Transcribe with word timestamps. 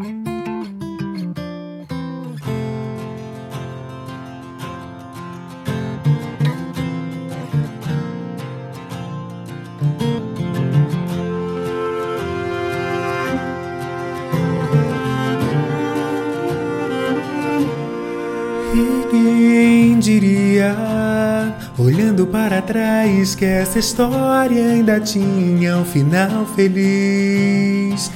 Quem 0.00 0.30
diria, 19.98 20.74
olhando 21.80 22.26
para 22.26 22.60
trás, 22.60 23.34
que 23.34 23.44
essa 23.44 23.78
história 23.78 24.72
ainda 24.72 25.00
tinha 25.00 25.78
um 25.78 25.84
final 25.84 26.44
feliz? 26.54 28.10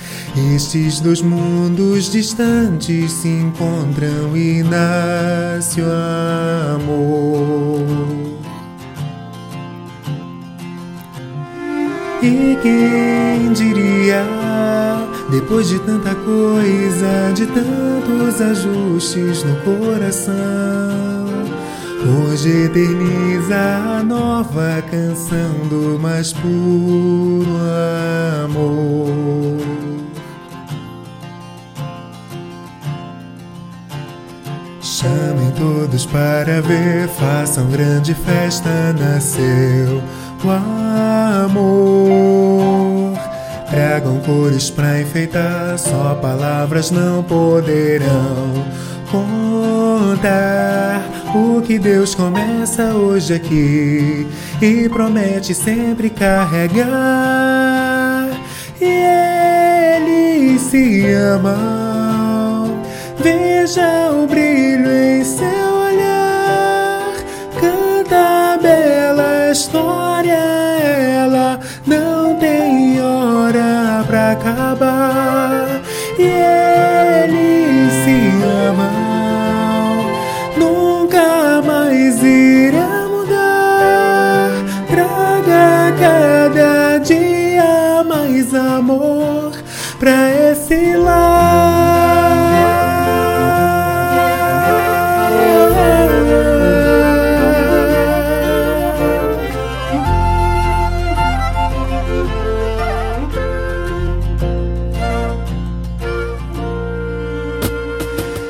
Estes 0.54 1.00
dois 1.00 1.22
mundos 1.22 2.10
distantes 2.10 3.12
se 3.12 3.28
encontram 3.28 4.36
e 4.36 4.62
nasce 4.62 5.80
o 5.80 5.86
amor. 6.74 8.34
E 12.22 12.58
quem 12.62 13.52
diria, 13.52 14.24
depois 15.30 15.68
de 15.68 15.78
tanta 15.80 16.14
coisa, 16.14 17.32
de 17.34 17.46
tantos 17.46 18.40
ajustes 18.40 19.44
no 19.44 19.56
coração, 19.60 21.13
hoje 22.06 22.64
eterniza 22.64 23.56
a 23.98 24.02
nova 24.02 24.82
canção 24.90 25.68
do 25.70 25.98
mais 25.98 26.32
puro 26.32 27.46
amor. 28.44 29.58
Chamem 34.80 35.50
todos 35.52 36.06
para 36.06 36.60
ver, 36.60 37.08
façam 37.08 37.66
grande 37.70 38.14
festa, 38.14 38.94
nasceu 38.98 40.02
o 40.44 40.50
amor. 41.44 43.18
Tragam 43.70 44.20
cores 44.20 44.70
pra 44.70 45.00
enfeitar, 45.00 45.78
só 45.78 46.14
palavras 46.20 46.90
não 46.90 47.22
poderão 47.22 48.64
contar 49.10 50.63
o 51.34 51.60
que 51.60 51.78
Deus 51.78 52.14
começa 52.14 52.94
hoje 52.94 53.34
aqui 53.34 54.26
e 54.62 54.88
promete 54.88 55.52
sempre 55.52 56.08
carregar. 56.08 56.84
E 58.80 58.84
eles 59.96 60.60
se 60.62 61.06
amam, 61.12 62.80
veja 63.18 64.10
o 64.12 64.26
brilho 64.26 64.90
em 64.90 65.24
seu 65.24 65.46
olhar, 65.88 67.12
canta 67.60 68.54
a 68.54 68.58
bela 68.60 69.50
história, 69.50 70.32
ela 70.34 71.58
não 71.86 72.36
tem 72.36 73.00
hora 73.00 74.04
pra 74.06 74.32
acabar. 74.32 75.80
E 76.18 76.63
pra 90.14 90.30
esse 90.52 90.96
lar. 90.96 92.04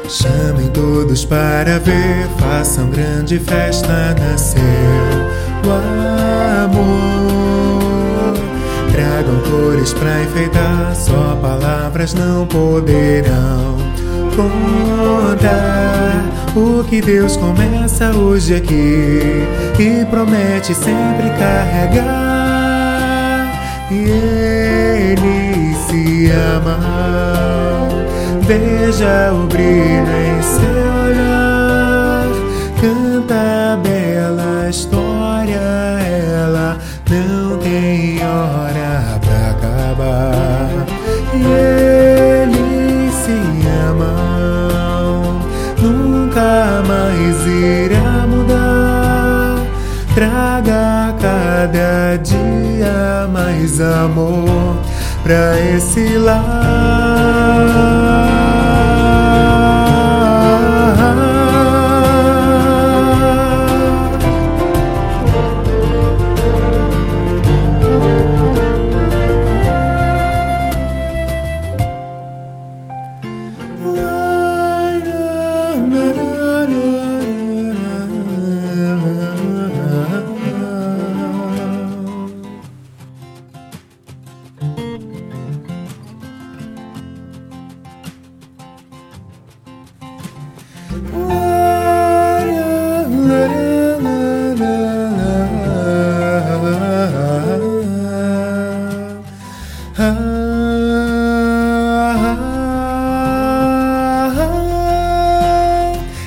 Chamem 0.08 0.69
todos 0.69 1.24
para 1.24 1.78
ver, 1.78 2.28
façam 2.38 2.91
grande 2.91 3.38
festa, 3.38 4.14
nasceu 4.20 4.62
o 5.64 5.70
amor. 6.64 7.14
Tragam 8.92 9.41
cores 9.50 9.94
pra 9.94 10.22
enfeitar, 10.22 10.94
só 10.94 11.34
palavras 11.94 12.12
não 12.15 12.44
poderão 12.47 13.77
contar 14.34 16.25
o 16.56 16.82
que 16.84 17.00
Deus 17.00 17.37
começa 17.37 18.10
hoje 18.10 18.56
aqui 18.56 19.44
e 19.78 20.04
promete 20.06 20.75
sempre 20.75 21.31
carregar. 21.38 22.03
E 23.93 24.10
eles 25.12 25.77
se 25.87 26.31
amam. 26.56 27.88
Veja 28.43 29.33
o 29.33 29.47
brilho 29.47 30.09
em 30.10 30.43
seu 30.43 30.94
Cada 51.21 52.17
dia 52.19 53.28
mais 53.33 53.81
amor 53.81 54.77
pra 55.22 55.59
esse 55.61 56.19
lar. 56.19 57.65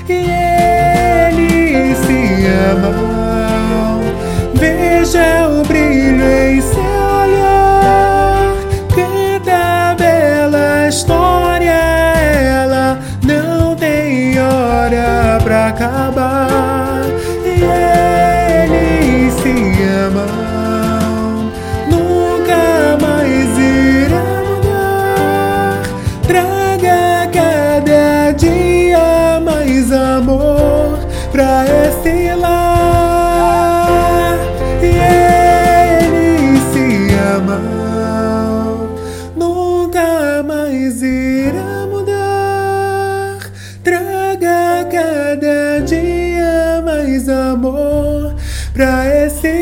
E 0.10 0.12
eles 0.14 1.98
se 2.00 2.46
amam. 2.72 4.02
Veja 4.56 5.48
o 5.48 5.64
pra 15.48 15.68
acabar. 15.68 16.47
Amor 47.30 48.36
pra 48.74 49.08
esse 49.26 49.57